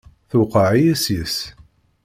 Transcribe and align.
Tewqeɛ-iyi 0.29 0.93
seg-s! 1.03 1.37